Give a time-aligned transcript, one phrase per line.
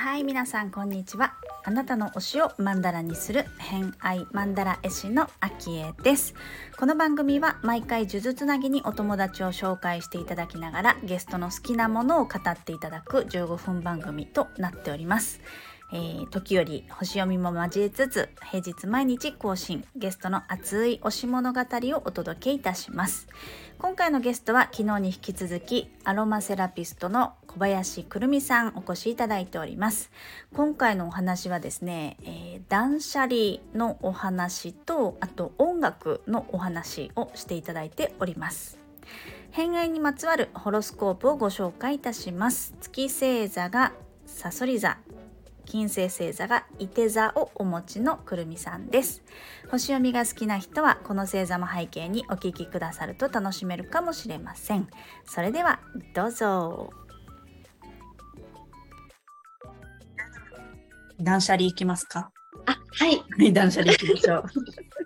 [0.00, 1.34] はい皆さんこんにちは。
[1.64, 6.34] あなたの推しをマンダラにする偏愛マンダラ絵師のアキエです。
[6.78, 15.40] この番組は毎回数珠つなぎにお友達を紹介していただきながらゲストの好きなものを語っていただく15分番組となっております。
[15.90, 23.26] えー、時折星読みも交えつつ平日毎日更新ゲストの熱い推し物語をお届けいたします。
[23.78, 30.10] 今回のゲストは昨日に引き続きアロマセラピストの小林くるみさんお越しいただいております。
[30.52, 38.78] 今回のお話はですね、えー、断捨離のお話とあと音楽のお話をしていただいております。
[39.52, 42.74] 偏愛にまつわるホロスコープをご紹介いたします。
[42.80, 43.92] 月星座が
[44.26, 44.98] さそり座。
[45.68, 49.22] 金星星座が伊手座をお持ちのくるみさんです。
[49.70, 54.88] 星読みが好きな人はこの星座も背景にお聞きくださると楽しめるかもしれません。
[55.26, 55.80] それでは
[56.14, 56.88] どうぞ。
[61.20, 62.30] 断捨離いきますか？
[62.64, 63.06] あは
[63.38, 63.52] い。
[63.52, 64.44] 断捨離いきましょう。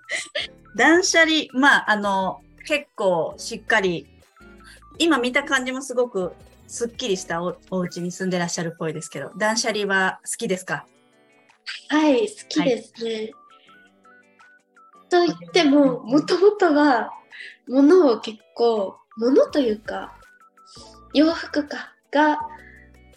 [0.78, 4.06] 断捨離まああの結構しっかり
[5.00, 6.34] 今見た感じもすごく
[6.72, 10.86] すっきりしたおお家に住んでらっしゃるっぽいですけど、断捨離は好きですか？
[11.90, 13.12] はい、好きですね。
[13.12, 13.32] はい、
[15.10, 17.10] と言っても、もともとは、
[17.68, 20.18] 物を結構、物というか、
[21.12, 22.38] 洋服か、が、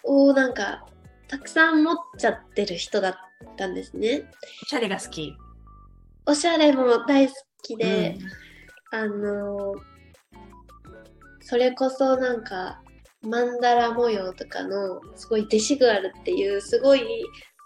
[0.04, 0.86] をなんか、
[1.30, 3.16] たくさん持っちゃってる人だっ
[3.56, 4.30] たんですね。
[4.64, 5.34] おしゃれが好き。
[6.26, 8.18] おしゃれも大好きで、
[8.92, 9.76] うん、あの、
[11.40, 12.82] それこそなんか、
[13.28, 17.02] マンダラ模様とかのすごいデシグアルっていうすごい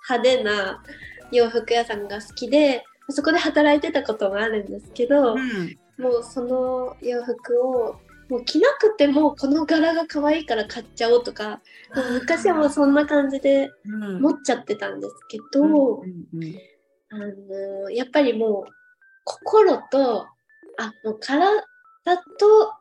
[0.10, 0.84] 派手な
[1.32, 8.00] 洋服屋さんが好きでそこで働いてたこともあるんですけど、うん、もうその洋服を
[8.30, 11.62] もう着なくてもこの柄が可愛いから買っちゃおうとか
[12.14, 16.04] 昔はもうそんな感じで持っちゃってたんですけど、
[17.10, 18.72] あのやっぱりもう
[19.24, 20.28] 心と
[20.78, 21.64] あもう体
[22.38, 22.74] と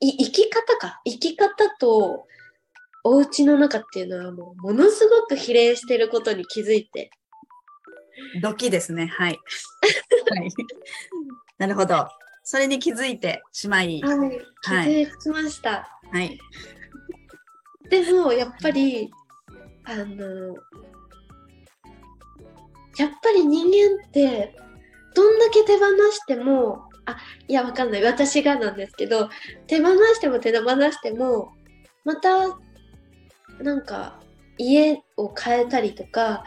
[0.00, 1.00] い生き方か。
[1.04, 2.26] 生き方と
[3.04, 7.10] お家の中っていうのはもうものすごく比例してることに気づいて。
[8.40, 9.06] ドキですね。
[9.06, 9.38] はい、
[10.30, 10.48] はい、
[11.58, 12.08] なるほど。
[12.48, 16.38] それに気づいてしまい、はい、気づきました、はい、
[17.90, 19.10] でもやっぱり
[19.82, 20.54] あの
[22.96, 24.54] やっぱり人間って
[25.16, 27.16] どんだけ手放してもあ
[27.48, 28.02] いやわかんない。
[28.04, 29.30] 私がなんですけど
[29.66, 31.52] 手放しても手放しても
[32.04, 32.58] また
[33.60, 34.20] なんか
[34.58, 36.44] 家を変えたりとか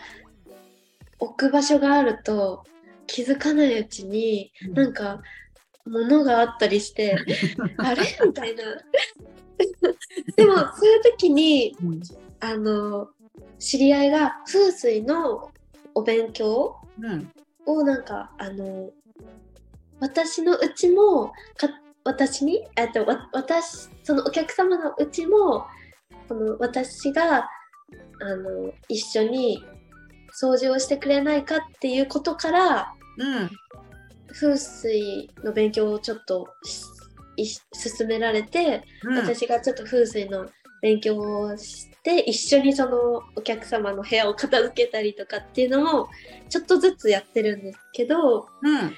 [1.19, 2.63] 置く場所があると
[3.07, 5.21] 気づかないうちに、うん、なんか
[5.85, 7.15] 物があったりして
[7.77, 8.03] あれ？
[8.25, 8.63] みたいな。
[10.35, 12.01] でもそういう時に、うん、
[12.39, 13.09] あの
[13.57, 15.51] 知り合いが風水の
[15.93, 16.77] お勉強
[17.65, 18.91] をなんか、あの
[19.99, 21.27] 私のうちも
[21.57, 21.69] か
[22.03, 25.65] 私にえっと私そのお客様のうちも
[26.27, 27.49] この私が
[28.21, 29.63] あの一緒に
[30.41, 33.49] 掃除をしてくれないかっていうことから、うん、
[34.31, 36.47] 風水の勉強をちょっと
[37.73, 40.47] 進められて、うん、私がちょっと風水の
[40.81, 46.09] 勉強をして一緒にそのお客様の部屋を片付けたりとかっていうのを
[46.49, 48.95] ちょっとずつやってるんですけど、うん、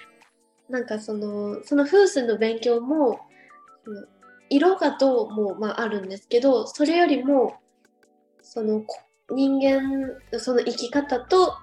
[0.71, 3.19] なんかそのその風水の勉強も
[4.49, 7.55] 色がどうも、まあ、あるんですけどそれよりも
[8.41, 8.83] その
[9.29, 11.55] 人間その生き方と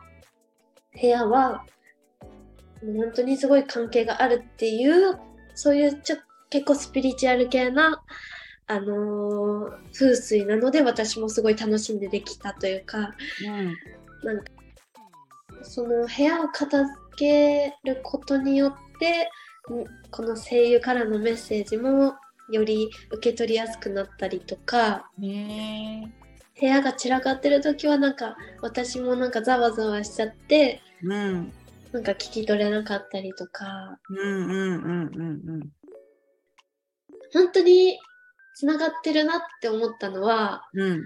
[1.00, 1.64] 部屋は
[2.80, 5.18] 本当にすごい関係があるっていう
[5.54, 6.16] そういうちょ
[6.50, 8.02] 結構スピリチュアル系な、
[8.66, 13.74] あのー、風水なので私もすごい楽しんでできたというか、うん、
[14.24, 14.52] なんか
[15.62, 19.28] その部屋を片付けることによってで
[20.10, 22.14] この声優からのメッセージも
[22.50, 26.10] より受け取りやすくなったりとか、ね、
[26.58, 31.52] 部屋が散らかってる時はなんか私もなんかざわざわしちゃって、うん、
[31.92, 35.68] なんか聞き取れなかったりとか、うんうんうんうんうん、
[37.32, 37.98] 本当に
[38.54, 41.04] つながってるなって思ったのは、うん、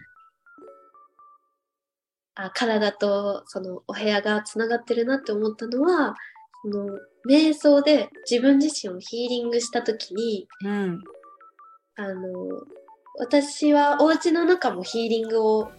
[2.35, 6.15] あ体とそのお部屋がつながってるなって思ったのは
[6.63, 6.99] その
[7.29, 11.03] 瞑想で自分自身をヒーリングした時に、うん、
[11.97, 12.29] あの
[13.19, 15.71] 私はお家の中もヒーリングを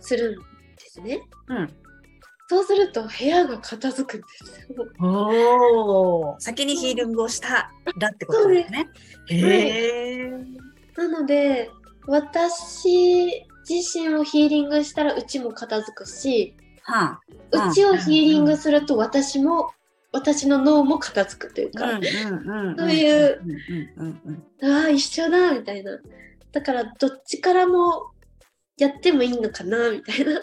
[0.00, 0.40] するんで
[0.86, 1.20] すね。
[1.48, 1.68] うん、
[2.48, 4.86] そうすると部屋が片付くんですよ。
[5.00, 6.40] おお。
[6.40, 8.88] 先にヒーリングをしたらってことですね。
[9.28, 10.30] へえ。
[10.96, 11.70] なので
[12.06, 16.54] 私自身をヒーリングしたらうちも片付くし、
[16.90, 17.20] は、
[17.52, 19.72] うちをヒーリングすると私も
[20.12, 21.88] 私の脳も片付くというか
[22.78, 23.40] そういう
[24.62, 25.98] ああ一緒だみたいな
[26.52, 28.10] だからどっちからも
[28.76, 30.40] やってもいいのかなみたいな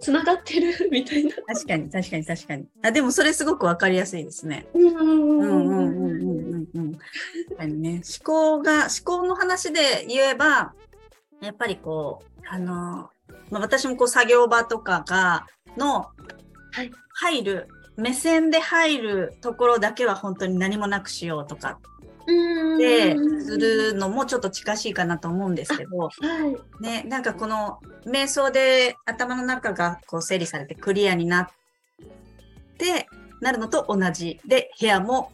[0.00, 0.22] つな、うん。
[0.22, 4.84] うん、がってるみたいな確かに確かに確かにあでもそれすごく分かりやすいですね思
[8.24, 10.72] 考が思考の話で言えば
[11.42, 13.10] やっぱりこうあの
[13.50, 15.46] まあ、私もこう作業場とかが、
[15.76, 16.06] の、
[16.72, 21.78] はい入る、目線で入るところだけは本当に何もなくしようとか
[22.26, 31.48] うんで、するのもちょっと近しいかなと思うんですけど、はいね、なんかこの瞑想で頭の中がこう整理されてクリアになっ
[32.78, 33.06] て、
[33.40, 34.40] なるのと同じ。
[34.44, 35.30] で、部屋も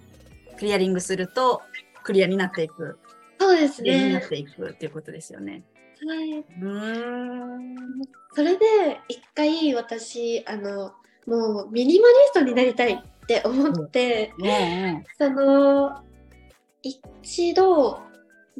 [0.58, 1.62] クリアリングすると
[2.02, 2.98] クリアになっていく。
[3.40, 4.28] そうですクリアになっね。
[4.28, 5.64] ていくっていうことですよね。
[6.04, 6.44] はい。
[8.34, 10.92] それで一回私あの
[11.26, 14.50] もうミニマリストになりたいって思って、うんう
[14.98, 15.04] ん。
[15.16, 16.02] その
[16.82, 18.00] 一度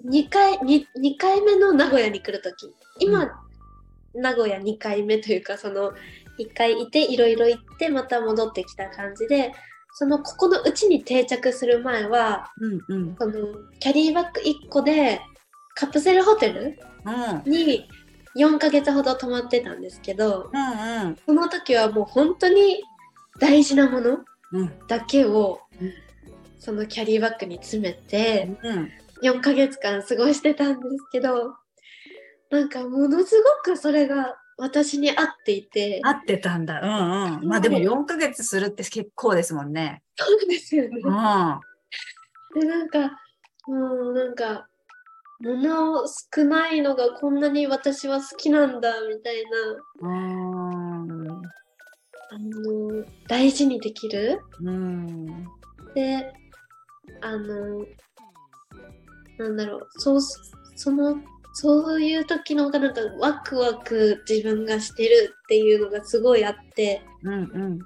[0.06, 3.28] 2回 2, 2回目の名古屋に来る時今、
[4.14, 5.92] 名古屋2回目というかその
[6.38, 9.52] 1回いていろいろ行ってまた戻ってきた感じで
[9.94, 13.16] そのここのうちに定着する前はうんうん。
[13.18, 13.32] その
[13.80, 15.20] キャリーバッグ1個で
[15.74, 16.91] カプセルホテルうん
[17.44, 17.88] に
[18.36, 21.16] 4ヶ月ほど泊まってたんですけどうんうん。
[21.26, 22.82] その時はもう本当に
[23.38, 24.18] 大事なもの
[24.52, 25.92] うんだけをうん
[26.58, 28.90] そのキャリーバッグに詰めてうん。
[29.22, 31.54] 4ヶ月間過ごしてたんですけど
[32.50, 36.80] なんかものすごくそれが私に合っていて合ってたんだ。
[36.80, 37.48] うんうん。
[37.48, 40.02] まあでも4ヶ月するって結構ですもんね。
[40.16, 41.14] そうですよねうん。
[41.14, 41.60] うん
[42.54, 43.18] でなんか
[43.66, 44.68] もうなんか
[45.42, 50.08] 物少ないのがこんなに私は好きなんだみたいな。
[52.34, 54.40] あの大事にできる。
[54.60, 55.26] うん。
[55.94, 56.32] で
[57.20, 57.84] あの
[59.38, 59.88] なんだろう。
[59.98, 60.20] そう
[60.76, 61.16] その
[61.54, 67.02] そういう時の方がなんかワクワク自分がしてるっていうのがすごいあって。
[67.24, 67.78] うんうん。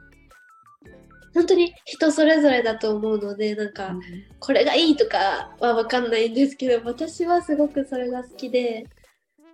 [1.37, 3.95] 本当に人それぞれだと思うのでなんか
[4.41, 8.87] これがいいとかは分かんないんですけど私はすごくそれが好きで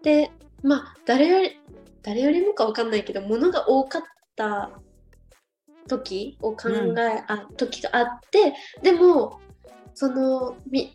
[0.04, 0.30] で
[0.62, 1.58] まあ誰より
[2.02, 4.02] 誰よりもか分かんないけど物が多かっ
[4.36, 4.70] た
[5.88, 9.40] 時を考え、うんあ時があってでも
[9.94, 10.94] そのみ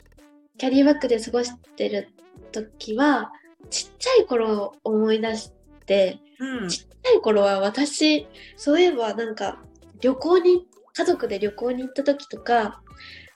[0.58, 2.08] キャリーバッグで過ごしてる
[2.54, 3.30] 時は
[3.70, 5.52] ちっちゃい頃を思い出し
[5.86, 6.70] てうん。
[6.70, 8.26] ちっちゃい頃は私
[8.56, 9.60] そういえばなんか
[10.00, 10.66] 旅行に
[10.98, 12.82] 家族で旅行に行った時とか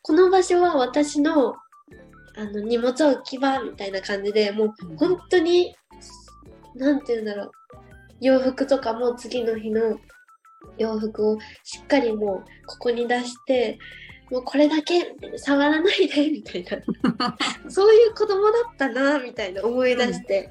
[0.02, 1.56] この場所は私の
[2.36, 5.76] あの荷物置き場みたいな感じでもう本当に
[6.76, 7.52] 何て言うんだろう。
[8.20, 10.00] 洋服とかも次の日の
[10.78, 13.78] 洋服をしっかりもうここに出して
[14.32, 17.38] もうこれだけ触らないでみたいな。
[17.70, 20.50] そういう子供だったなみたいな思い出して、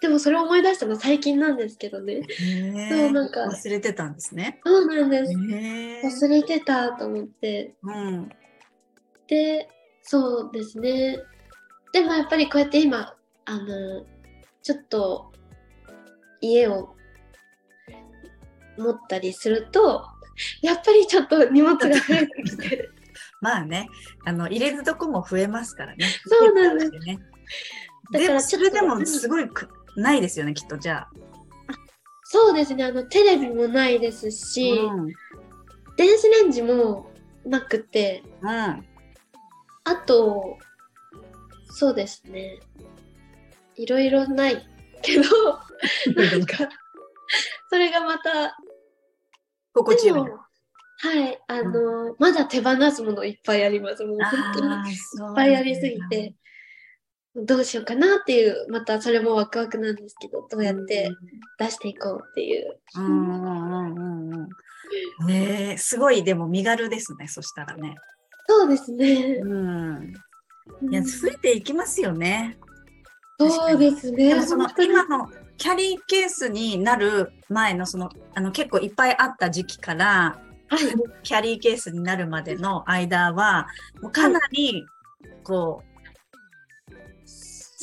[0.00, 2.22] でもそれを思い出したの最近なんですけどね。
[2.90, 3.44] そうなんか。
[3.44, 4.60] 忘れてたんですね。
[4.64, 5.32] そうなんです。
[6.24, 7.74] 忘れてたと思って。
[7.82, 8.28] うん。
[9.26, 9.68] で
[10.02, 11.18] そうですね。
[11.92, 13.14] でもやっぱりこうやって今
[13.46, 14.04] あの
[14.62, 15.32] ちょっと
[16.40, 16.94] 家を
[18.76, 20.06] 持ったりすると
[20.60, 22.90] やっぱりちょっと荷物が増えてきて。
[23.40, 23.88] まあね、
[24.24, 26.06] あの入れるとこも増えますからね。
[26.26, 26.90] そうなんです。
[26.90, 27.18] ね。
[28.10, 31.08] だでもそれでもすごいくないですよね、きっとじゃあ。
[32.28, 35.12] そうですねあのテレビもないですし、うん。
[35.96, 37.10] 電子レンジも
[37.44, 38.50] なくてうん。
[38.50, 38.84] あ
[40.06, 40.58] と
[41.70, 42.58] そうですね
[43.76, 44.66] いろいろない
[45.02, 45.22] けど
[46.16, 46.68] なんか
[47.70, 48.56] それがまた
[49.72, 50.46] 心地よい。
[50.98, 54.96] はいあの、まだ手放すものいっぱいありますもう本当にいっ
[55.34, 56.34] ぱいありすぎて
[57.44, 61.10] どうしようかなっていうまたそれもワクワクなんですけどどうやって
[61.58, 64.36] 出していこうっていう、うんうんうんうんう
[65.24, 65.26] ん。
[65.26, 67.96] ねえ、すごいでも身軽ですね、そしたらね。
[68.48, 69.52] そうですね、うん。
[70.80, 72.58] うんいや、増えていきますよね。
[73.38, 75.28] そうですねでもその今の
[75.58, 80.38] キャリーケースになる前のそのあの結構いっぱいあった時期から
[80.68, 80.78] はい
[81.22, 83.68] キャリーケースになるまでの間は
[84.00, 84.84] もうかなり
[85.44, 85.95] こう、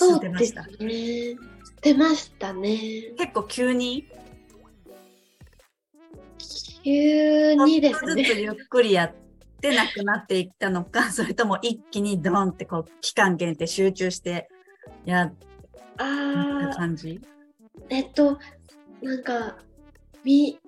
[0.04, 1.36] そうです進んでましたね。
[1.82, 3.14] 出ましたね。
[3.18, 4.08] 結構急に？
[6.84, 8.24] 急にですね。
[8.24, 9.14] ずつゆっくりやっ
[9.62, 14.50] てなくなっていったのか、 それとも一気にドンってこう期間限定集中して
[15.06, 15.34] やっ
[15.98, 17.22] た感じ？
[17.90, 18.40] えっと、
[19.02, 19.58] なんか、
[20.24, 20.60] み、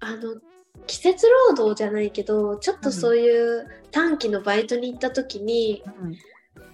[0.00, 0.40] あの、
[0.86, 6.16] 季節労働じゃないけど、ちょっとそういう短期のバイトに行った時に、うん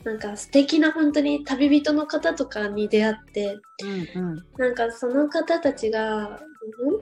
[0.05, 3.59] なんか素敵な本当に旅人の方とかに出会って、
[4.17, 4.45] うんうん。
[4.59, 6.39] なんかその方たちが、本
[6.79, 7.01] 当に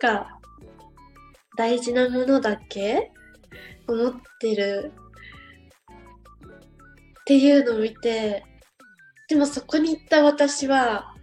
[0.00, 0.38] なんか、
[1.56, 3.10] 大事なものだけ？
[3.86, 4.92] 思ってる
[7.20, 8.44] っていうのを見て、
[9.28, 11.14] でもそこに行った私は、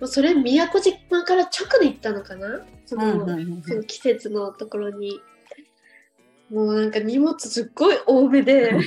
[0.00, 2.60] もうそれ宮古島から直で行ったのかな？
[2.84, 3.26] その、
[3.62, 5.20] その季節のところに。
[6.50, 8.82] もうなんか荷物すっごい多めで、 うわ、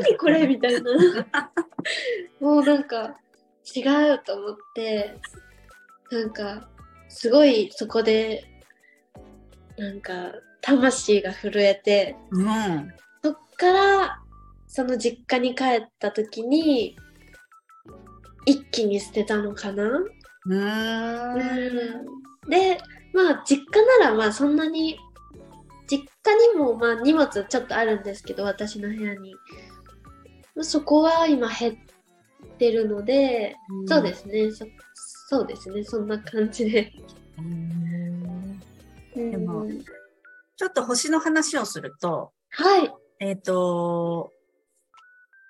[0.00, 0.46] 何これ？
[0.46, 0.90] みたいな。
[2.40, 3.14] もうなんか
[3.76, 3.80] 違
[4.14, 5.18] うと思って、
[6.10, 6.68] なんか
[7.08, 8.44] すごいそこで、
[9.76, 10.32] なんか
[10.62, 14.18] 魂が震えて、うんそっから
[14.66, 16.96] その実家に帰った時に、
[18.46, 19.84] 一気に捨てたのかな？
[20.46, 22.48] うん。
[22.48, 22.78] で、
[23.12, 24.98] まあ実家ならまあそんなに、
[25.88, 29.34] 実家にもまあ荷物ちょっとあるんですけど、私の部屋に。
[30.62, 34.66] そこは今減ってるので、そうですね、そ
[35.28, 36.92] そうですね、そんな感じで。
[37.38, 38.60] うん
[39.16, 39.66] うんでも
[40.56, 42.92] ちょっと星の話をすると、はい。
[43.20, 44.30] えっ、と、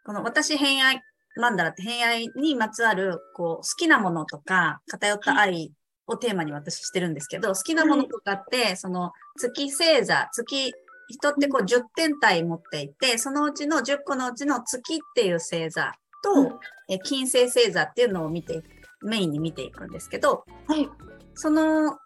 [0.04, 1.00] この私偏愛、
[1.36, 5.72] マンダラって偏愛にまつわる、こう、好きなものとか、偏った愛
[6.06, 10.72] をテーマに私してるんですけど、好きなものとかって、その月星座、月、
[11.08, 16.58] 人ってこう10点体持っていて、そのうちの10個のうちの月っていう星座と、うん
[16.88, 18.62] え金星星座っていうのを見て、
[19.02, 20.88] メインに見ていくんですけど、はい。
[21.34, 21.98] その、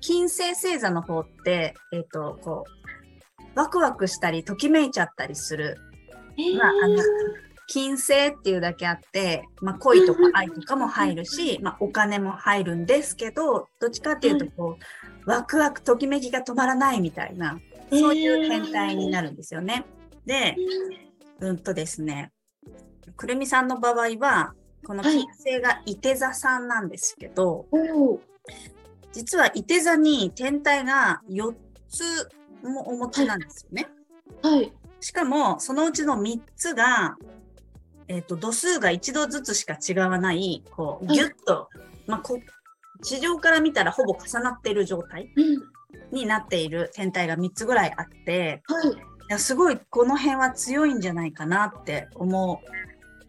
[0.00, 5.78] 金星星座の方って、えっ、と、こう、ワクワクしたり、ときめいちゃったりする。
[6.38, 7.02] えーまあ、あの、
[7.66, 14.78] 金星っていうだけあって、まあ、恋とか愛とかも入るし、まあ、お金も入るんですけど、どっちかっていうと、こ
[15.26, 17.58] う、ワクワク、ときめきが止まらないみたいな、
[17.90, 19.84] そういう変態になるんですよね。
[20.24, 20.56] で、
[21.40, 21.58] うん。
[21.58, 22.32] とですね、
[23.16, 24.54] くるみさんの場合は、
[24.86, 27.66] この金星が伊手座さんなんですけど、
[29.12, 31.54] 実は伊手座に天体が4
[31.88, 32.28] つ
[32.62, 33.88] もお持ちなんですよね。
[34.42, 34.72] はい。
[35.00, 37.16] しかも、そのうちの3つが、
[38.08, 41.68] えっ、と、度数が1度ずつしか違わない、こう、はいぎゅっと、
[42.06, 42.38] まあ、こ
[43.02, 45.62] 地上から見たらほぼ重なっている状態うん。
[46.12, 48.88] になっている天体が3つぐらいあって、はい。
[48.88, 48.96] い
[49.28, 52.62] やすごいこの辺は強いんじゃないかなって思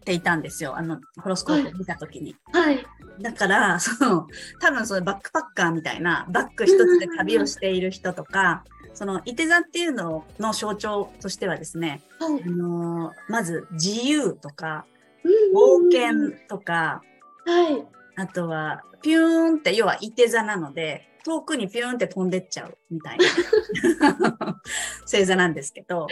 [0.04, 0.76] ていたんですよ。
[0.76, 2.36] あの、ホロスコープを見たときに。
[2.52, 2.86] はい。
[3.20, 4.28] だから、その、
[4.60, 8.64] 多分そのバックパッカーみたいな、バッグ一つで旅をしている人とか、
[8.98, 12.50] その、いて座っていうのの象徴としてはですね、はいあ。
[12.50, 14.86] のーまず自由とか、
[15.22, 17.00] うん冒険とか、
[17.46, 17.86] はい。
[18.16, 24.60] あとは、ピューンって、要はいて座なので、遠くにピューンって飛んでっちゃうみたいな
[25.02, 26.08] 星座なんですけど。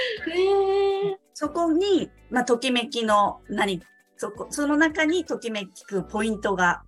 [1.34, 3.82] そこに、まあ、ときめきの何、
[4.16, 6.84] そこ、その中にときめくポイントが、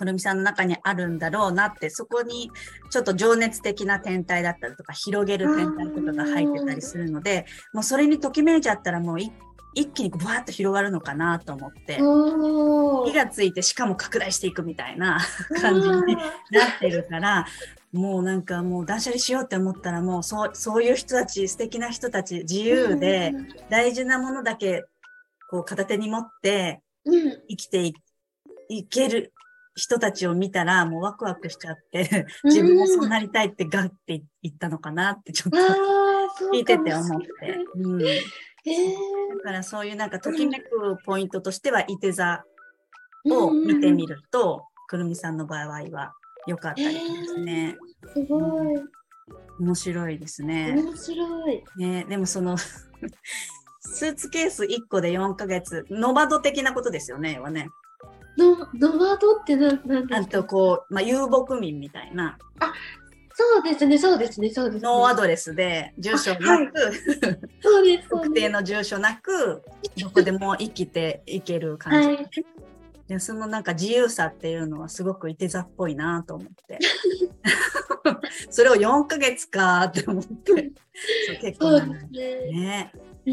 [0.00, 2.50] くるみさんの中にあるんだろうなって、そこに
[2.88, 9.30] ちょっと情熱的な天体だったりとか、広げる天体とかが入ってたりするので、もうそれにときめいちゃったらもうい
[9.74, 15.20] 一気にブワーッと広がるのかなと思って、お火がついてしかも拡大していくみたいな
[15.60, 17.46] 感じになってるから、
[17.92, 23.32] もうなんかもう断捨離しようって思ったらもうそう、そういう人たち、素敵な人たち、自由で、
[23.68, 24.84] 大事なものだけ
[25.50, 27.42] こう片手に持ってうん。
[27.48, 27.94] 生きてい
[28.68, 29.32] いける
[29.74, 35.58] 人たちを見たらもうワクワクしちゃって、自分もそうなりたいってガッて言ったのかなってちょっと
[36.52, 37.26] 聞いてて思って。
[37.76, 38.04] うん、だ。
[39.44, 42.44] からそういうなんかときめくポイントとしては、いて座
[43.30, 44.16] を見てみる。
[44.16, 46.12] ると、くるみさんの場合は
[46.46, 47.76] 良かったりしますね。
[48.12, 48.76] すごい。
[49.60, 50.74] 面白いですね。
[50.76, 51.62] 面白い。
[51.76, 52.56] ねでもその、
[53.80, 57.68] スーツケース1個で4ヶ月、ノバド的なことですよね、要はね。
[58.40, 60.38] の、ノマドってなんなんであすか？
[60.38, 62.38] とこう、まあ、遊牧民みたいな、
[63.34, 64.88] そうですね、そうですね、そうですね。
[64.88, 66.70] ノーアドレスで、住所なく、あはい
[67.62, 68.48] そうです、そう特定。
[68.48, 69.62] の住所なく、
[70.00, 72.30] どこでも生きていける感じ、はい
[73.08, 73.18] で。
[73.18, 76.78] そのなんか自由さっていうのはすごくいて座っぽいなと思って。
[78.50, 80.72] それを4ヶ月かって思って。
[81.26, 82.60] そう結構そう長いですね。
[82.60, 82.92] ね。
[83.26, 83.30] う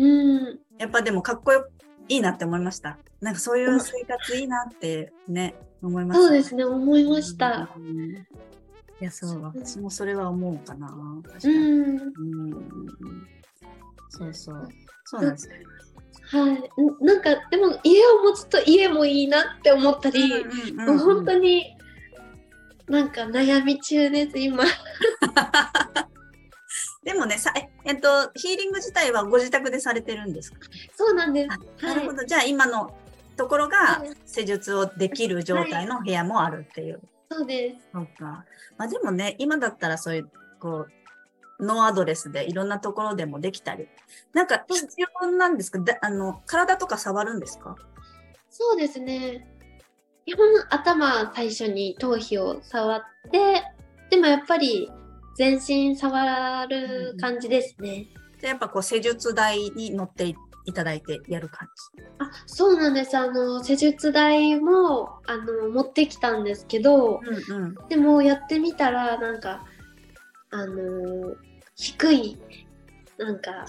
[0.53, 0.59] ん。
[0.79, 1.67] やっぱでもかっこよ
[2.07, 2.97] いいなって思いました。
[3.21, 6.23] なんかそういう生活いいなってね、思いました。
[6.27, 7.69] そうですね、思いました。
[7.75, 8.27] うん
[8.99, 10.87] いや、そう、私もそれは思うかな。
[10.87, 10.97] 確
[11.41, 11.57] かうに。
[11.57, 11.99] ん。
[11.99, 12.11] うん。
[14.09, 14.67] そうそう。
[15.05, 15.53] そうなんですよ。
[16.31, 16.53] はい。
[16.53, 16.57] ん
[17.05, 20.43] なんか、でも家を持つと家もいいなって思ったり、
[20.73, 21.57] もう本当に。
[21.57, 21.77] に、
[22.87, 24.63] なんか悩み中です、今。
[27.03, 30.57] でもね、さええっと、ヒーリング自体はご自宅でされてるんですか？
[30.95, 31.47] そうなんで
[31.79, 31.85] す。
[31.85, 32.23] なるほど。
[32.25, 32.91] じゃあ、今の
[33.37, 37.01] ところが施術をできる状態の部屋もあるっていう。
[37.31, 37.89] そうです。
[37.93, 38.45] そうか。
[38.77, 40.29] まあでもね、今だったらそういう、
[40.59, 40.87] こ
[41.59, 43.87] う、ノーアドレスでいろんなところでもできたり。
[44.33, 44.87] なんか必
[45.21, 45.79] 要なんですか？
[45.79, 47.75] だあの、体とか触るんですか？
[48.49, 49.47] そうですね。
[50.25, 53.01] 基本頭最初に頭皮を触っ
[53.31, 53.63] て、
[54.09, 54.91] でもやっぱり
[55.37, 58.07] 全身触る感じですね。
[58.41, 60.35] でやっぱこう施術台に乗ってい
[60.67, 61.69] いただいてやる感
[62.19, 63.17] あ、そうなんです。
[63.17, 67.51] あの、施術台も、あの、持ってきたんですけど、じ。
[67.51, 67.75] うんうん。
[67.89, 69.65] でもやってみたら、なんか、
[70.51, 71.35] あの、
[71.75, 72.37] 低い、
[73.17, 73.65] なんか、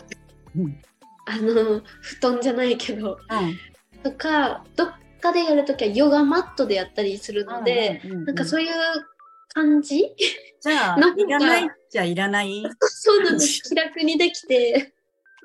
[0.56, 0.82] うん
[1.26, 4.02] あの、布団じゃないけど、うん。
[4.02, 8.72] とか、どっかでやるときはヨガマットでやったりするので、うんうんうんなんかそういう
[9.54, 10.14] 感じ？
[10.60, 12.64] じゃあ、いらないじゃいらない？
[12.80, 13.62] そうなんです。
[13.62, 14.94] 気楽にできて。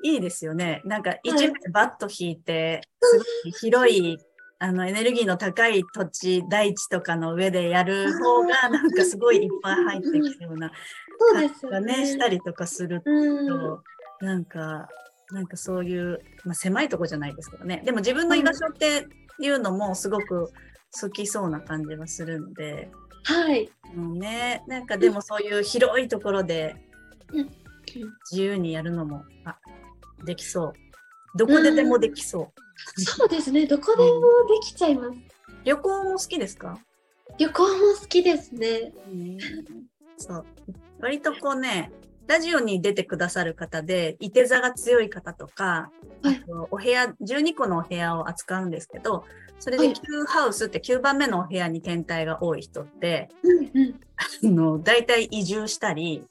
[0.04, 0.82] いいですよね。
[0.84, 4.18] なんか一枚バット引いて、すごい広い、
[4.58, 10.70] あの、エネルギーの高い土地、大地とかの上でやる方が、なんかすごいいっぱい入ってくるような
[11.32, 12.06] 感じがね、ね。
[12.06, 13.48] したりとかするうん。
[13.48, 13.82] と、
[14.20, 14.88] なんか、
[15.32, 17.80] なんかそういう、まあ、狭いとこじゃないですけどね。
[17.86, 19.06] でも自分の居場所って
[19.40, 20.50] いうのもすごく
[21.00, 22.90] 好きそうな感じはするので、
[23.24, 23.70] はい。
[23.96, 26.76] うんね、なんかでもそういう広いところで
[27.32, 27.50] うん
[28.30, 29.56] 自由にやるのも、あ、
[30.24, 30.72] できそう。
[31.36, 32.52] どこででもできそ
[32.96, 33.00] う。
[33.00, 33.66] そうですね。
[33.66, 34.20] どこでも
[34.60, 35.18] できちゃいます。
[35.64, 36.78] 旅行も好きですか、
[37.38, 37.68] 旅行も
[38.00, 38.92] 好きですね。
[40.18, 40.44] そう。
[41.00, 41.90] 割とこうね、
[42.26, 45.90] ラジオに出てくださる方で、いて座が強い方とか、
[46.22, 49.24] はいお部屋、12個のお部屋を扱うんですけど、
[49.58, 54.00] それではい9ハウスって9番目のお部屋に天体が多い人って、うんうん。
[54.16, 56.24] あの、大体移住したり、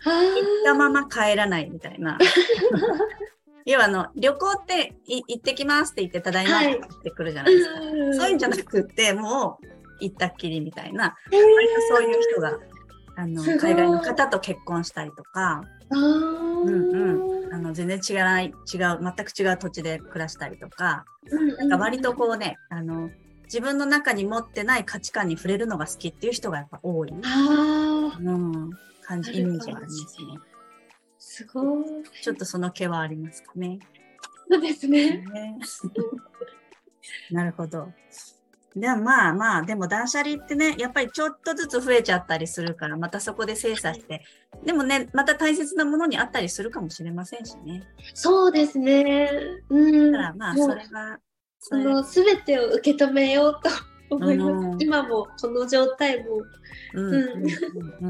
[0.00, 0.34] は行っ
[0.64, 2.18] たまま帰らないみたいな。
[3.68, 7.80] 要はあの、旅行ってい行ってきますって言って、ただいまって言ってくるじゃないですか。
[8.22, 9.66] そういうんじゃなくって、もう
[10.00, 12.58] 行ったっきりみたいな、割とそういう人が、
[13.16, 15.98] あの、海外の方と結婚したりとか、あー。
[15.98, 23.10] うんあの、全然違わない、違う、全く違う土地で暮らしたりとか、うんなんか割とこうね、あの、
[23.44, 28.70] 自分の中に持ってない価値観に触れるのが好きっていう人がやっぱ多い、ああ、うん、
[29.02, 30.38] 感じ、イメージがありますね。
[31.38, 31.84] すごい。
[32.20, 33.78] ちょっとその毛はありますかね。
[34.50, 35.18] そうですね。
[35.18, 35.58] ね
[37.30, 37.92] なるほど。
[38.74, 44.24] でもまあまあ、でも断捨離ってね、やっぱりちょっとずつ増えちゃったりするから、またそこで精査して、
[44.64, 47.84] でもね、また大切なものにあったりするかもしれませんしね。
[48.14, 49.30] そうですね。
[49.68, 50.12] うん。
[50.12, 51.20] だからまあ、それは、
[51.60, 53.70] そのすべてを受け止めようと
[54.10, 54.50] 思います。
[54.50, 56.42] うん今もこの状態も。
[56.94, 57.18] うんう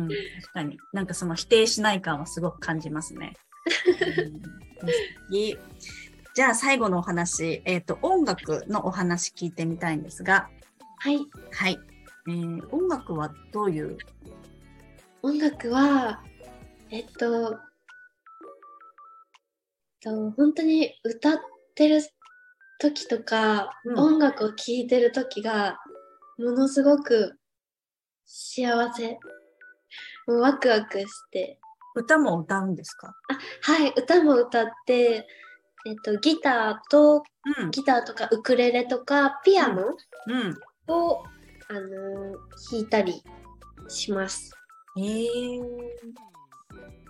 [0.00, 0.78] ん確かに。
[0.92, 3.32] なんかその否定しない感はすごく感じますね。
[6.34, 10.48] じゃあ最後のお話、えっ、と、音楽のお話聞いてみたいんですが、
[10.98, 11.18] はい。
[11.50, 11.78] はい。
[12.28, 13.98] えー音楽はどういう？
[15.22, 16.22] 音楽は、
[16.90, 17.58] えっと、
[20.00, 21.40] と本当に歌っ
[21.74, 22.02] てる
[22.78, 25.78] 時とか、うん音楽を聴いてる時が、
[26.38, 27.38] ものすごく
[28.24, 29.18] 幸せ。
[30.26, 31.58] もうワクワクして。
[31.96, 33.14] 歌も歌うんですか？
[33.62, 35.26] はい、歌も歌って、
[35.86, 37.22] えっと、ギターと、
[37.60, 37.70] うん。
[37.70, 39.96] ギターとかウクレレとかピアノ
[40.26, 40.58] うん。
[40.88, 41.24] を、
[41.68, 42.38] あのー
[42.70, 43.22] 弾いたり
[43.88, 44.52] します。
[44.96, 45.60] えー、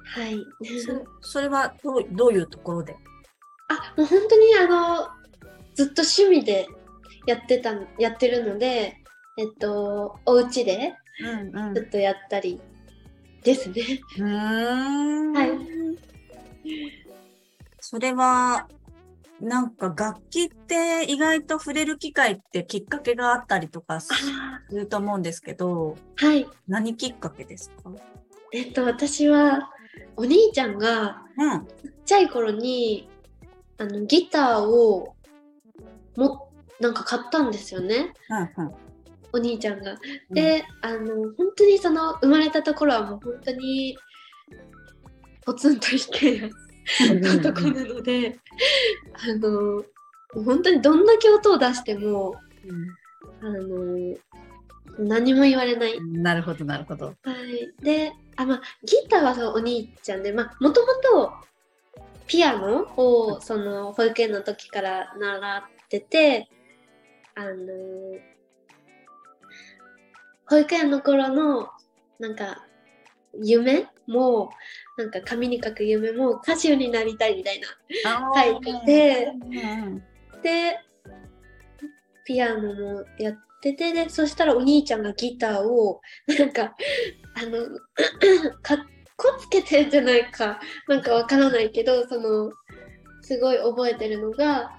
[0.04, 0.38] はい。
[0.80, 1.04] そ
[1.38, 2.96] それはどうどういうところで？
[3.68, 5.08] あ、もう本当にあの、
[5.74, 6.66] ずっと趣味で
[7.26, 9.02] やってた、やってるので、
[9.38, 12.60] えっと、お家でうんうんずっとやったり
[13.44, 14.00] ですね。
[14.18, 14.24] う
[15.32, 15.50] はい
[17.80, 18.68] それは、
[19.40, 26.46] なんか楽器って意外と触れる機会ってきっかけがあったりとかすあると思うんですけど、はい。
[26.66, 27.92] 何きっかけですか？
[28.52, 29.70] えっと、私は、
[30.16, 31.66] お兄ちゃんがうん。
[31.66, 33.08] ちっちゃい頃に、
[33.78, 35.14] あの、ギターを、
[36.16, 38.12] も、なんか買ったんですよね。
[38.56, 38.87] うん
[39.32, 39.92] お兄ちゃんが。
[39.92, 43.96] うん、で、あの、本当にその、生まれたところはもう本当に、
[45.44, 46.50] ポツンと一軒家
[47.10, 48.38] うん、のとこなので、
[49.12, 49.84] あの、
[50.44, 52.34] 本当にどんだけ音を出しても、
[53.42, 54.16] あの、
[54.98, 56.00] 何も言われない。
[56.00, 57.06] なるほど、なるほど。
[57.06, 57.12] は
[57.44, 61.32] い、であ、まあ、ギターはそうお兄ちゃんでもともと
[62.28, 66.48] ピアノをその保育園の時から習ってて
[67.34, 68.37] あのー
[70.48, 71.68] 保育園の頃の
[72.18, 72.64] なんか
[73.42, 74.50] 夢も
[74.96, 77.68] なんか紙に書く夢も歌手になりたいみたいな
[78.34, 80.02] 書いててうん。
[80.42, 80.78] で
[82.24, 86.00] ピアノもやっててでそしたらお兄ちゃんがギターを
[86.38, 86.74] なんか
[87.34, 87.66] あの
[88.62, 88.78] かっ
[89.16, 92.52] こつけてんじゃないかなんかわからないけどその
[93.22, 94.77] すごい覚えてるのが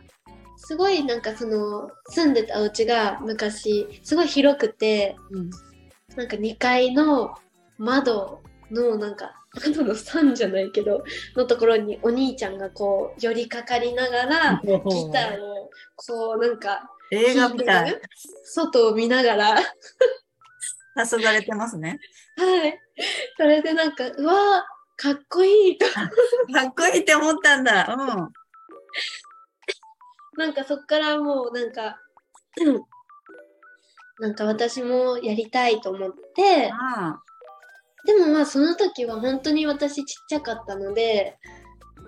[0.61, 5.49] すごいなんかその住んでたお家が昔すごい広くてうん
[6.15, 7.35] なんか2階の
[7.77, 11.03] 窓のなんか 窓の3じゃないけど
[11.35, 14.67] のところにお兄ちゃんがこう寄りかかりながらギ
[15.11, 18.01] ターをこうなんか映画みたい。
[18.43, 21.99] 外を見ながら黄昏れてますね。
[22.37, 22.79] はい
[23.37, 27.95] それでなんかうわーかっこいいとかっこいいって思ったんだ。
[27.97, 28.33] うん。
[30.39, 31.99] なんかそっからもうなんか
[32.65, 32.81] うん。
[34.21, 36.71] なんか私もやりたいと思って。
[36.71, 37.19] あ
[38.05, 41.37] でもまあその時は本当に私ちっちゃかったので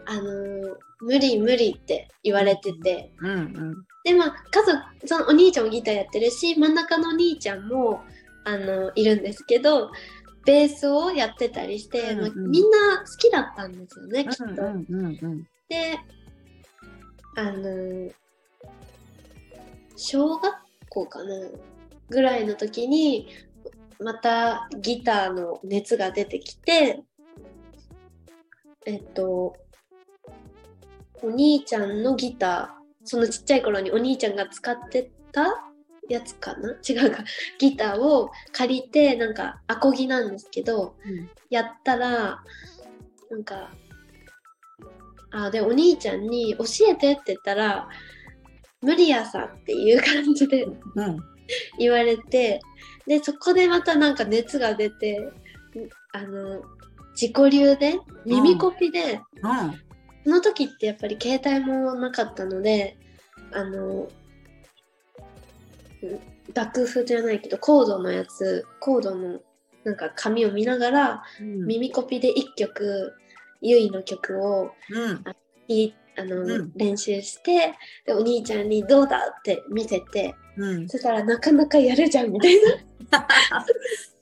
[0.05, 3.11] あのー無理無理って言われてて。
[3.19, 3.85] うんうん。
[4.05, 8.01] でまあ家族そのお兄ちゃんもギターやってるし真ん中のお兄ちゃんも
[8.45, 9.91] あのいるんですけど
[10.45, 12.21] ベースをやってたりして、うんうん。
[12.21, 14.63] まあみんな好きだったんですよねきっと。
[15.67, 15.99] で
[17.35, 18.11] あの
[19.95, 20.53] 小学
[20.89, 21.35] 校かな
[22.09, 23.27] ぐらいの時に
[23.99, 27.01] またギターの熱が出てきて
[28.85, 29.55] えっと
[31.21, 35.67] お兄ちゃんのギターそのちっちゃい頃にお兄ちゃんが使ってた
[36.09, 36.71] やつかな？
[36.87, 37.23] 違うか。
[37.57, 40.95] ギターを借りてなんかアコギなんですけど
[41.49, 42.43] やったら
[43.29, 43.69] なんか
[45.31, 47.87] あでお兄ちゃんに教えてって言ったら
[48.81, 51.03] 無理やさっていう感じでうん。
[51.03, 51.19] うん。
[51.77, 52.61] 言われて
[53.07, 55.31] でそこでまたなんか熱が出てん
[56.13, 56.61] あの
[57.13, 59.79] 自己流で耳コピで、うん。
[60.23, 62.97] その時ってやっぱり携帯もなかったので
[63.53, 64.09] あのん
[66.53, 69.39] 楽譜じゃないけどコードのやつコードの
[69.83, 71.65] なんか紙を見ながらうん。
[71.65, 73.13] 耳コピで1曲
[73.61, 75.23] ゆいの曲をうん。
[75.67, 77.73] いいあの、うん練習して
[78.05, 80.89] でお兄ちゃんに「どうだ?」って見せてうん。
[80.89, 82.55] そしたらなかなかやるじゃんみたい
[83.11, 83.27] な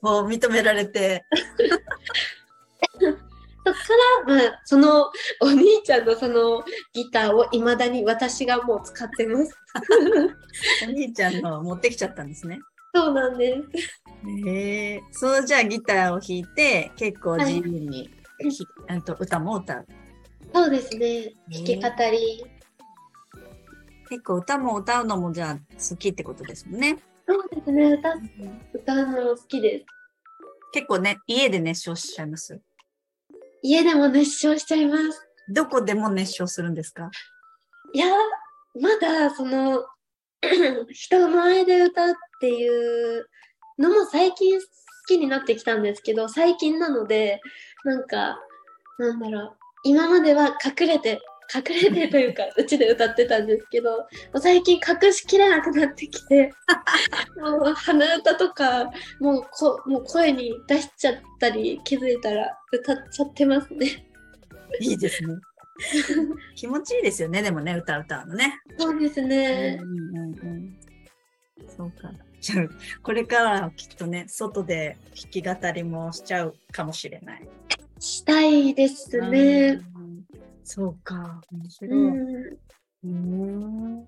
[0.00, 1.24] もう認められて。
[3.62, 3.80] そっか
[4.26, 9.54] ら、まあ、そのお兄ちゃんのそのギターをいまだに私がもう使ってます
[10.88, 12.58] お兄ちゃんの持ってきちゃったんですね。
[12.94, 15.00] そうなんですへえ。
[15.12, 19.86] そうじゃあギターを弾いて結構自由に、ひあと歌も歌う。
[20.54, 21.32] そうですね。
[21.52, 22.44] 弾き語り。
[24.08, 25.54] 結構歌も歌うのもじゃあ
[25.90, 26.98] 好きってことですもんね。
[27.28, 27.92] そうですね。
[27.92, 28.14] 歌
[28.74, 29.84] 歌うの好きです。
[30.72, 32.60] 結構ね、家で熱唱しちゃいます？
[33.62, 35.26] 家でも熱唱しちゃいます。
[35.52, 37.10] どこでも熱唱するんですか？
[37.92, 38.06] いや
[38.80, 39.84] まだその
[40.92, 43.26] 人前で歌うっていう
[43.78, 44.66] のも最近好
[45.08, 47.40] きになってきたんですけど最近なので
[47.84, 48.38] なんか
[48.98, 51.20] なんだろう今までは隠れて
[51.52, 54.06] 隠れてというか うちで歌ってたんですけど
[54.38, 56.52] 最近隠しきれなくなってきて
[57.40, 64.06] もう鼻歌とかもうこもう声に出しちゃったり気づいたら歌っちゃってますね。
[64.80, 65.34] いいですね。
[66.54, 68.60] 気持ちいいですよね、でもね、歌歌うのね。
[68.78, 69.78] そうですうんね。
[69.80, 70.76] うんうん。
[71.66, 72.12] そうか。
[72.40, 72.68] じゃあ、
[73.02, 77.48] これからはきっとね、外で弾き語りもしちゃうかもしれない。
[78.00, 79.80] したいですね。
[79.94, 80.24] うん。
[80.64, 81.40] そうか。
[81.52, 81.90] 面白い。
[81.92, 82.58] うん
[83.04, 84.06] うん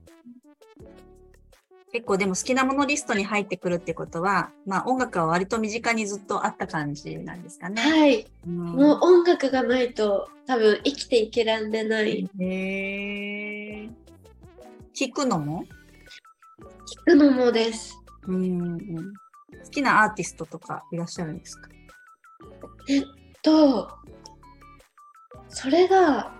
[1.92, 7.83] 結構でも好きなものリストに入ってくるってことは、まあ音楽は割と身近にずっとあった感じなんですかね。
[7.83, 12.31] はい、うんもう音楽がないと多分生きていけらんでない。
[12.40, 13.90] へえ。
[14.98, 15.64] 弾くのも？
[17.07, 17.94] 聞くのもです。
[18.26, 19.12] うんうん。
[19.62, 21.68] 好きなアーティストとかいらっしゃるんですか？
[23.42, 23.90] と、
[25.48, 26.33] それが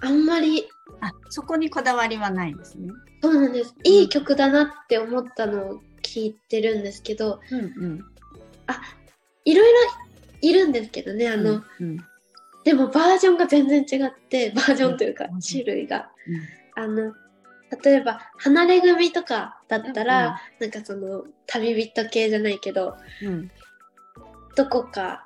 [0.00, 0.68] あんまり
[1.00, 2.90] あ、そこにこだわりはないんですね。
[3.22, 3.74] そうなんです。
[3.84, 8.04] いい曲だなって思ったのを聞いてるんですけど、うんうん。
[9.44, 9.90] いろいろ
[10.42, 11.98] いるんですけどね、あの、うん
[12.64, 16.10] でもバージョンが全然違って、バージョンというかうん種類が。
[16.74, 17.14] あの、
[17.84, 23.50] 例えば離れ組とかだったら、なんかその旅人系じゃないけどうん
[24.56, 25.25] どこか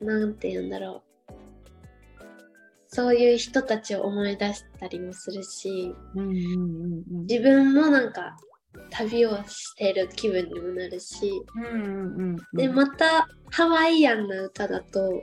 [0.00, 1.08] なんて言うんだろう。
[2.90, 7.26] そういう人たちを思い出したりもするしうんうんうんうん。
[7.26, 8.36] 自分もなんか
[8.90, 11.30] 旅をしてる気分にもなるし。
[11.54, 15.22] うんうんうんでまたハワイアンな歌だと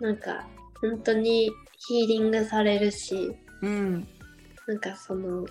[0.00, 0.46] なんか
[0.80, 1.50] 本当に
[1.88, 3.36] ヒーリングされるし。
[3.62, 4.06] うん。
[4.66, 5.46] なんかその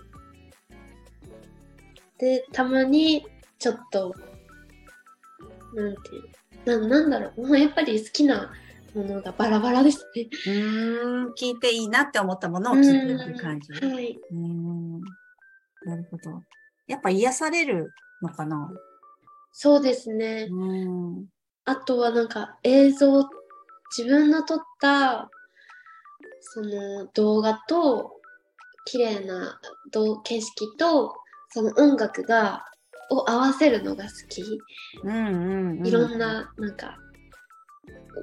[2.17, 3.25] でたまに
[3.59, 4.13] ちょっと
[5.75, 6.23] なんていう
[6.65, 8.51] ななんだろうもうやっぱり好きな
[8.93, 10.27] ものがバラバラですね。
[10.45, 13.73] うーん聞いていいなって思ったものを聞いてる感じ。
[13.73, 14.19] うんはい。
[14.31, 15.01] うーん
[15.85, 16.43] なるほど。
[16.87, 18.71] やっぱ癒されるのかな？
[19.51, 20.47] そうですね。
[20.49, 20.55] う
[21.19, 21.25] ん
[21.65, 23.23] あとはなんか映像
[23.97, 25.29] 自分の撮った
[26.41, 28.19] その動画と
[28.85, 29.59] 綺麗な
[29.91, 31.15] ど景色と
[31.49, 32.65] その音楽が
[33.13, 34.43] を合わせるのが好き。
[35.03, 35.87] うんうんうん。
[35.87, 36.97] いろんななんか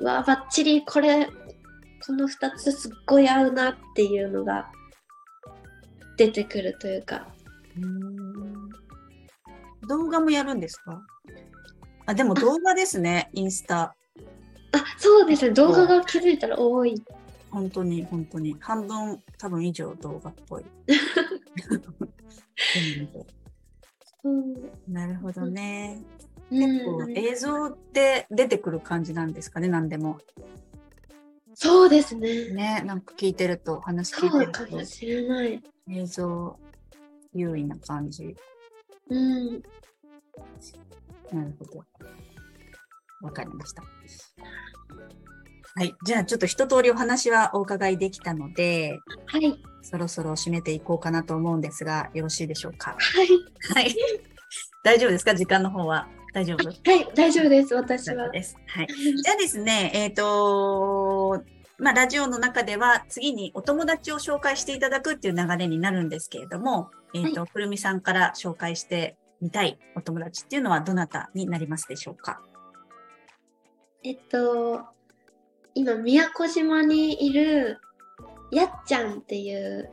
[0.00, 1.26] うわバッチリこれ
[2.06, 4.70] この2つすっごい合うなっていうのが
[6.16, 7.28] 出てくるというか。
[9.88, 11.02] 動画もやるんですか？
[12.06, 13.94] あ、でも動画ですね、インスタ。
[14.72, 15.50] あそうですね。
[15.52, 17.02] 動画が気づいたら多い。
[17.50, 18.56] 本当に、本当に。
[18.60, 20.64] 半分、多分以上動画っぽい。
[22.74, 23.26] 全部
[24.24, 26.02] うんなるほどね。
[26.02, 30.18] うん結構映像で出てくる感じなんですかね、何でも。
[31.54, 36.58] そうですねね、なんか聞いてると、話聞そいうてると、かもしれない映像
[37.32, 38.36] 優位な感じ。
[39.08, 39.62] うん
[41.32, 41.84] なるほど。
[43.22, 43.82] わかりました。
[45.76, 45.94] はい。
[46.04, 52.96] じゃあ、ちょっと一通りお話はお伺いできたので、はいそろそろ締めていこうかなと思うんですが、よろしいでしょうか？
[52.98, 53.28] はい
[53.74, 53.96] はい。
[54.84, 55.34] 大丈夫ですか？
[55.34, 56.06] 時間の方は。
[56.34, 56.68] 大丈夫？
[56.68, 58.28] はい大丈夫です私は。
[58.28, 58.36] はい。
[58.36, 61.42] じゃあですね、えっ、と
[61.78, 72.42] まあ、ラジオの中では次にお友達を紹介していただくっていう流れになるんですけれども、えっ、と、くるみさんから紹介してみたいお友達っていうのはどなたになりますでしょうか？
[74.04, 74.84] えっと
[75.74, 77.78] 今宮古島にいる
[78.50, 79.90] やっちゃんっていう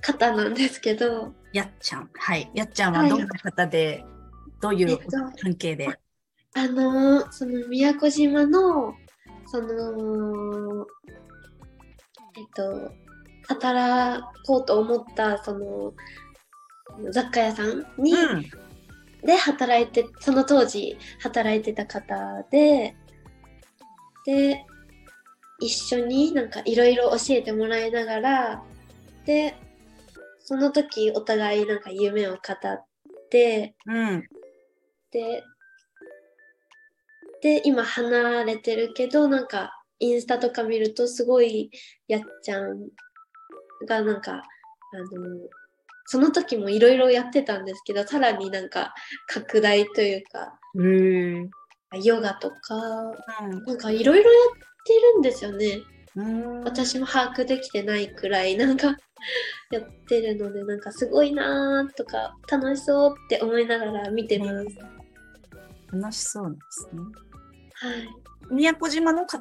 [0.00, 2.10] 方なんですけどやっちゃん。
[2.12, 2.50] はい。
[2.52, 4.04] やっちゃんはどんな方で、
[4.60, 5.88] どういうえっと関係で、
[6.52, 8.94] あのーその宮古島の
[9.46, 10.84] その
[12.36, 12.90] えっと
[13.46, 15.94] 働こうと思ったその
[17.12, 18.42] 雑貨屋さんに、うん。
[19.24, 22.96] で働いてその当時働いてた方で
[24.24, 24.64] で
[25.60, 28.62] 一緒になんかいろいろ教えてもらいながら
[29.24, 29.54] で
[30.40, 32.86] その時お互いなんか夢を語っ
[33.30, 34.28] てうん。
[35.10, 35.44] で
[37.40, 41.70] で今離れてるけどなんかインスタとか見るとすごい
[42.08, 42.88] やっちゃん
[43.86, 45.48] がなんかあの
[46.06, 48.94] その時もいろいろやってたんですけどさらになんか
[49.28, 51.48] 拡大というかへー
[52.02, 52.76] ヨガとか
[53.66, 55.80] なんかいろいろやってるんですよね
[56.16, 56.64] うん。
[56.64, 58.96] 私も把握できてないくらいなんか
[59.70, 64.66] やってるのでなんかすごいなーとか楽しそうって思いながら見てます、
[65.92, 67.00] 楽しそうなんですね。
[67.74, 68.08] はい
[68.50, 69.40] 宮古島の方？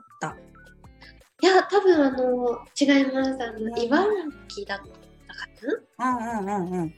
[1.42, 3.32] いや、多分あの、違います。
[3.44, 4.06] あうんの、茨
[4.48, 4.88] 城だったか
[6.00, 6.94] うんうんうんうん。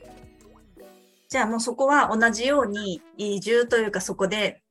[1.27, 4.61] じゃあもうそこは同じように移住というかそこで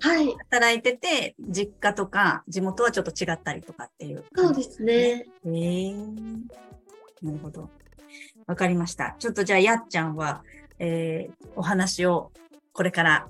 [0.00, 4.62] はい、働いてて、実家とか地元はちょっと違ったりとかっていうそうで。
[4.62, 4.94] すね。
[4.94, 5.94] へえ
[7.22, 7.68] なるほど。
[8.46, 9.14] わかりました。
[9.18, 10.42] ちょっとじゃあやっちゃんは、
[10.78, 12.32] えー、お話を
[12.72, 13.28] これから、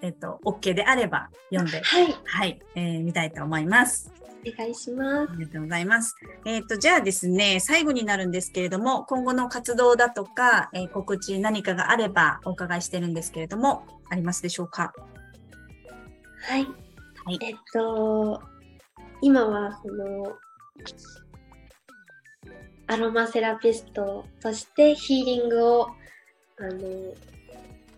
[0.00, 4.12] えっ、と、OK であれば読んで、はい、はい、えー、見たいと思います。
[4.46, 5.32] お願いします。
[5.32, 6.14] ありがとうございます。
[6.44, 14.94] えっ、と、じゃあですね、最後になるんですけれども、今後の活動だとか、えー告知何かがあればお伺いしてるんですけれども、ありますでしょうか？
[16.48, 16.64] はい。
[16.64, 18.40] はいえっと、
[19.20, 20.34] 今は、その、
[22.86, 25.88] アロマセラピストとしてヒーリングを、
[26.58, 27.14] あの、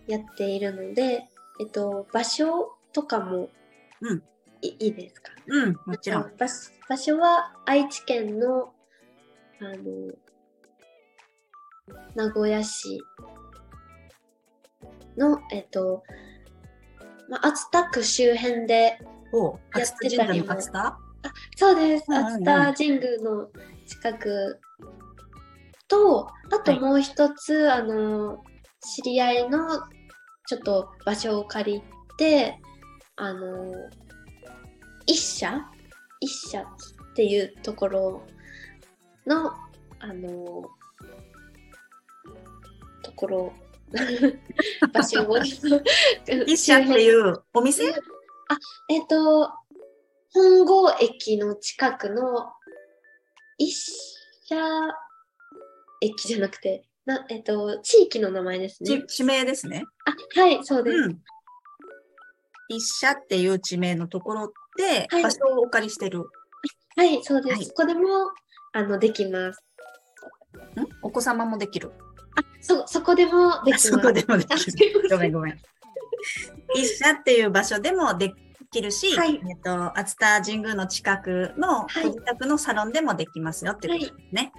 [0.07, 1.23] やっているので、
[1.61, 3.49] えっと、場所とかも、
[4.01, 4.23] うん
[4.63, 5.31] いいいですか？
[5.47, 6.31] うん、もちろん。
[6.37, 8.71] 場所場所は愛知県の
[9.59, 10.13] あの
[12.13, 13.01] 名古屋市
[15.17, 16.03] のえっと、
[17.31, 18.99] まあ、熱田区周辺で
[19.31, 20.47] おや初ってたりも。
[20.47, 20.99] の初田？
[21.55, 22.05] そうです。
[22.09, 23.47] 熱田神宮の
[23.87, 24.59] 近く
[25.87, 26.27] と
[26.65, 28.43] ともう一つ、あの
[28.81, 29.79] 知り合いの
[30.45, 31.83] ちょっと場所を借り
[32.17, 32.59] て
[33.15, 33.71] あの
[35.05, 35.61] 一社？
[36.19, 36.65] 一社っ
[37.15, 38.23] ていうところ
[39.25, 39.53] の
[39.99, 40.63] あの
[43.03, 43.53] ところ
[44.93, 47.83] 場所を一社っていうお店？
[48.89, 49.51] えっと
[50.33, 52.51] 本郷駅の近くの
[53.57, 53.71] 一
[54.45, 54.55] 社
[56.01, 59.83] 駅じゃなくてなえっと地域の名前ですねち地名ですね。
[60.05, 61.19] あはいそうです、うん。
[62.69, 66.25] 一社っていう地名のところではい場所をお借りしてる。
[66.95, 68.01] はいそうです、はいそこでも
[68.73, 69.63] あのできます
[70.79, 70.87] ん？
[71.01, 71.91] お子様もできる。
[72.35, 75.09] あそそこでもできそこでもであきる。
[75.09, 75.59] ごめんごめん。
[76.75, 78.33] 一社っていう場所でもで
[78.71, 84.51] きるし、はいえっと、熱田神宮の近くのはいご自宅のサロンでもできますよっていうことですね。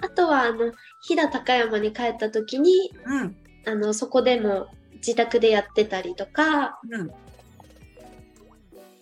[0.00, 3.36] あとはあの飛騨高山に帰った時にうん。
[3.64, 7.10] あのそこでも自宅でやってたりとかうん。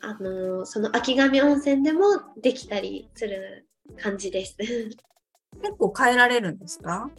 [0.03, 2.05] あのその秋上温泉でも
[2.41, 3.67] できたりする
[3.99, 4.57] 感じです。
[4.59, 7.11] 結構変えられるんですか、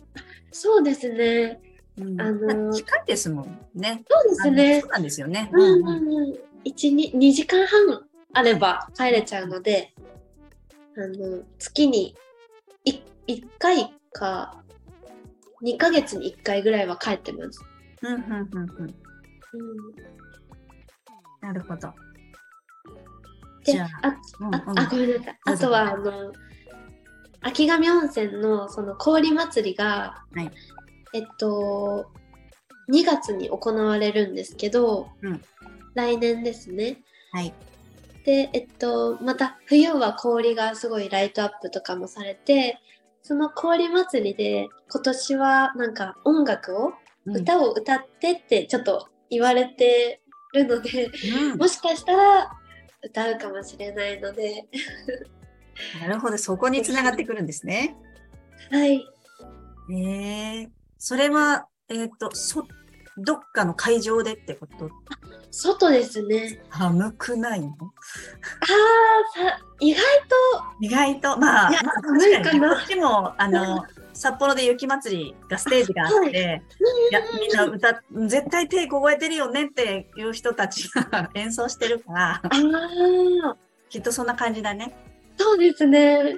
[0.51, 1.61] そうですね。
[1.97, 4.03] うんあのー近いですもんね。
[4.09, 4.89] そうですねそう。
[4.91, 5.49] なんですよね。
[5.53, 6.39] うんうんうん。
[6.63, 9.93] 一二二時間半あれば帰れちゃうので、
[10.97, 12.15] あの月に
[12.85, 14.61] い一回か
[15.61, 17.63] 二ヶ月に一回ぐらいは帰ってます。
[18.01, 18.91] うんうんうんうんうん、
[21.41, 21.93] なるほど。
[23.65, 25.39] で、じゃああうんうんああごめんなさい。
[25.45, 26.31] あとはあの
[27.41, 30.51] 秋上温泉のその氷祭りが、はい。
[31.13, 32.11] えっと
[32.91, 35.41] 2月に行われるんですけど、うん。
[35.95, 36.99] 来年ですね。
[37.31, 37.53] はい。
[38.25, 42.79] で、えっと、また冬は氷がすごいライトアップとかもされて、
[43.23, 46.93] その氷祭りで今年はなんか音楽を、
[47.25, 47.37] うん。
[47.37, 50.21] 歌を歌ってってちょっと言われて
[50.53, 51.11] るので、
[51.51, 51.57] うん。
[51.57, 52.51] もしかしたら
[53.03, 54.65] 歌うかもしれないので、
[56.01, 57.95] なるほど、そこにつながってくるんですね。
[58.71, 59.05] はい。
[59.93, 62.65] ええそれは、えっ、と、そ、
[63.17, 64.89] どっかの会場でってこと？
[65.49, 66.61] 外ですね。
[66.71, 67.67] 寒くないの？
[67.69, 70.01] ああ、さ、意外
[70.81, 72.75] 意外と、まあ、いやまあ、寒いかな。
[72.75, 76.61] こっちも、あの、 札幌で雪祭りがステージがあって、
[77.11, 83.57] い、や、みんな歌、絶対手凍えてるよねっていう人たちが 演奏してるから、と、ああ、
[83.89, 84.95] きっとそんな感じだね。
[85.37, 86.35] そうですね。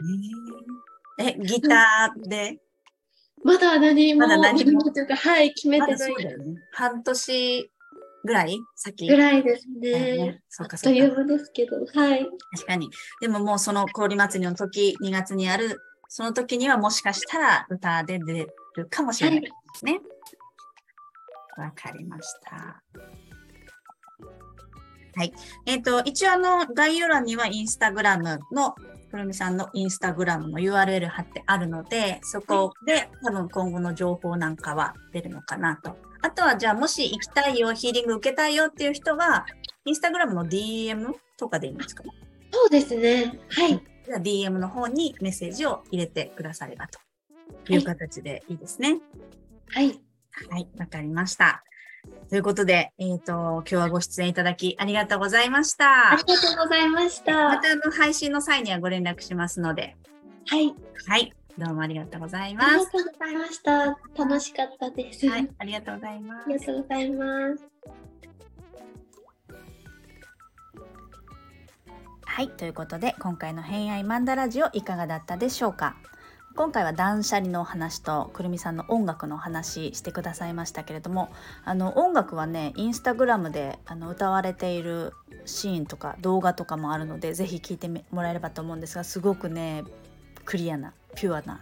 [1.20, 2.60] え、ギターで、
[3.44, 4.82] まだ何も、まだ何も？
[4.84, 6.36] というか、はい、決めまてないね。
[6.72, 7.72] 半年
[8.24, 9.08] ぐらい先？
[9.10, 10.42] ぐらいですねね。
[10.50, 12.26] そうかそうかあっという間ですけど、はい。
[12.56, 12.90] 確かに。
[13.22, 20.00] でももうその氷祭りの時、2月にある、その時にはもしかしたら歌で出るかもしれないですね。
[21.58, 22.82] わ、かりました。
[25.16, 25.34] はい。
[25.66, 28.76] えっ、と、一応あの、概要欄にはインスタグラムの、
[29.12, 35.96] くるみさんのインスタグラムの URL 貼ってあるので、そこで多分今後の情報なんかは出るのかなと。
[36.24, 39.46] あとはじゃあもし行きたいよ、ヒーリング受けたいよっていう人は、
[39.86, 42.04] インスタグラムの DM とかでいいんですか
[42.52, 43.40] そうですね。
[43.50, 43.84] はい。
[44.06, 47.00] じゃあ DM の方にメッセージを入れてくださればと
[47.72, 49.00] いう形でいいですね。
[49.70, 50.00] はい。
[50.50, 51.64] はい、わかりました。
[52.30, 56.24] ということで、えっ、と、今日はご出演いただきありがとうございましたあり。
[56.24, 57.32] がとうございました。
[57.50, 59.96] またあの配信の際にはご連絡しますので、
[60.48, 60.74] はい。
[61.08, 62.78] はい、どうもありがとうございあります。
[62.78, 63.98] がとうございました。
[64.18, 65.28] 楽しかったです。
[65.28, 66.60] はい、ありがとうございますあり。
[66.60, 67.64] がとうございます。
[72.26, 75.96] はい、ということで今回の偏愛マンダラジオいかがだったでしょうか？
[76.56, 81.32] 今回は断捨離の話とくるみさんの音楽の話してくださいましたけれども
[81.66, 85.14] あの音楽はねインスタグラムであの歌われている
[85.46, 89.84] シーンとか動画とかもあるのでぜひ聴いてもらえればと思うんですがすごくね
[90.46, 91.60] クリアなピュアな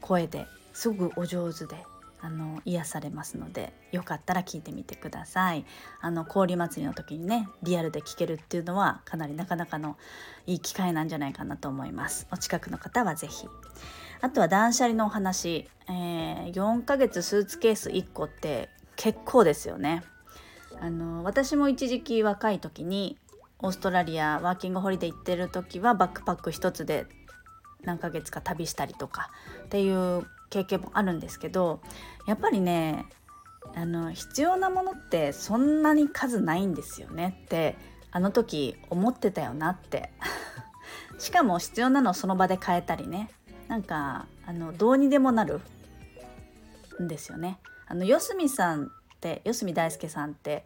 [0.00, 1.74] 声ですごくお上手で
[2.20, 5.66] あの癒されますのでよかったら聞いてみてください。
[6.00, 9.98] あの氷祭りの時にねリアルで聴けるっていうのはかなりなかなかの
[10.46, 12.26] いい機会なんじゃないかなと思います。
[12.32, 13.46] お近くの方はぜひ。
[14.24, 20.02] あとは断捨離のお話、えー4ヶ月スーツケース1個って結構ですよね。
[20.80, 23.18] あの私も一時期若い時に
[23.58, 27.04] オーストラリアワーキングホリデー行ってる時はバックパック一つで
[27.82, 29.30] 何ヶ月か旅したりとか
[29.64, 31.80] っていう経験もあるんですけど
[32.26, 33.04] やっぱりね
[33.74, 37.76] あの必要なものってそんなに数ないんですよねって
[38.10, 40.12] あの時思ってたよなって。
[41.18, 43.30] しかも必要なのをその場で変えたりね。
[43.68, 45.60] なんかあのどうにでもなる
[47.02, 47.58] んですよね。
[47.86, 48.88] あの四隅さんっ
[49.20, 50.64] て四隅大輔さんって、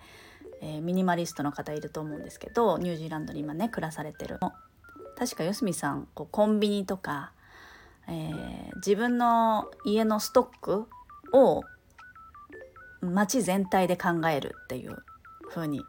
[0.61, 4.39] えー、ミニマリストの方いると思うんですけどニュージーランドに今ね暮らされてる
[5.17, 7.33] 確か四隅さんこうコンビニとか、
[8.09, 10.87] えー、自分の家のストック
[11.33, 11.63] を
[13.01, 14.97] 街全体で考えるっていう
[15.49, 15.83] 風に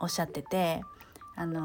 [0.00, 0.82] おっしゃってて、
[1.36, 1.64] あのー、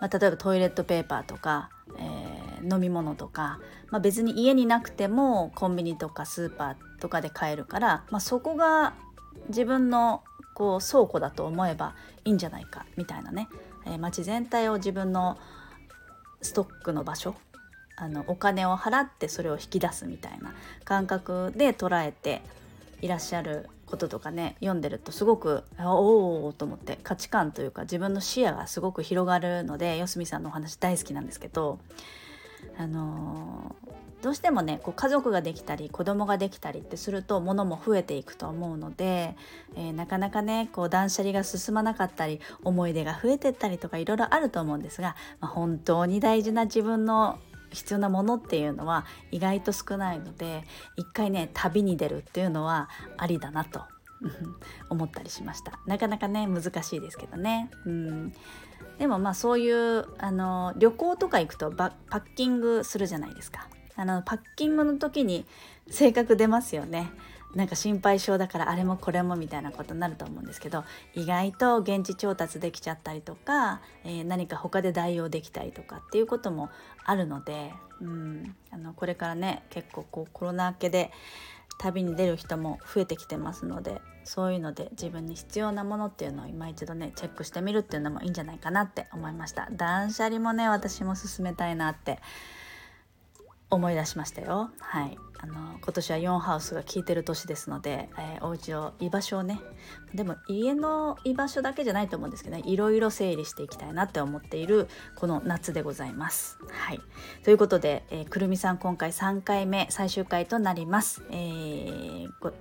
[0.00, 2.31] まあ、例えばトイレットペーパーとか、えー、
[2.62, 3.60] 飲み物とか、
[3.90, 8.94] まあ、別に家になくてもコンビニとかスーパーとかで買えるから、まあ、そこが
[9.48, 10.22] 自分の
[10.54, 11.94] こう倉庫だと思えば
[12.24, 13.48] いいんじゃないかみたいなね、
[13.86, 15.38] えー、街全体を自分の
[16.40, 17.34] ストックの場所
[17.96, 20.54] あのお金を払ってそれを引き出すみたいな
[20.84, 22.42] 感覚で捉えて
[23.00, 31.78] いらっしゃることとかね読んでるとすごくおおと思って価値観というか自分の視野がすごく広がるので四隅さんのお話大好きなんですけど
[32.76, 33.74] あの、
[34.22, 39.36] どうしてもねこう家族ができたり子供ができたりってすると物も増えていくと思うので、
[39.74, 47.40] えー、なかなかねこう断捨離が進まなかったり思い出が増えてったりとかいろいろあると思うんですが、まあ、本当に大事な自分の
[47.70, 50.62] 必要なものっていうのは意外と少ないので
[50.96, 53.80] 一回ね旅に出るっていうのはありだなと
[54.88, 55.80] 思ったりしました。
[55.86, 57.70] なかなかね難しいですけどね。
[57.86, 58.32] うん。
[59.02, 63.66] でもまあそういうあの旅行とか行くとパッキングするじゃないですか。
[63.96, 65.44] あのパッキングの時に
[65.90, 67.10] 性格出ますよね。
[67.56, 70.84] なんか心配性だからあれもこれもみたいなことになると思うんですけど
[71.14, 76.70] 意外と現地調達できちゃったりとか、えー、何か他で代用できたりとかっていうことも
[77.04, 81.10] あるので、うん、あのこれからね結構こうコロナ明けで
[81.78, 89.68] 旅に出る人も増えてきてますのでそういうので自分に必要なものっていうのを今一度ねチェックしてみるっていうのもいいんじゃないかなって思いました。
[89.72, 92.20] 断捨離もね私も進めたいなって
[93.72, 99.58] 思い出しましたよはいあの今年は4ハウスが効いてる年ですので、えー、お家を居場所をね
[100.14, 106.58] でも家の居場所だけじゃないと思うんですけどねいろいろ整理していきたいなって思っているこの夏でございます。
[106.70, 107.00] はい、
[107.42, 111.24] ということで、えー、くるみさん今回3回目最終回となります。
[111.30, 112.52] えー、ご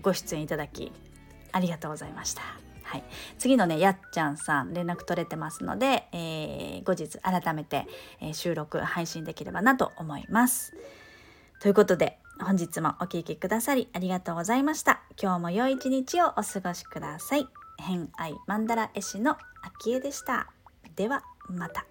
[0.00, 0.90] ご出演いただき
[1.52, 2.69] ありがとうございました。
[2.90, 3.04] はい、
[3.38, 7.86] 次のねやっちゃんさん連絡取れてますので、えー、後日改めて、
[8.20, 10.74] え収録配信できればなと思います。
[11.60, 15.02] ということで本日もお聴きくださりありがとうございました。
[15.22, 17.46] 今日も良い一日をお過ごしください。
[17.78, 19.38] 偏愛マンダ絵師のあ
[19.78, 20.50] きえでした。
[20.96, 21.86] ではまた。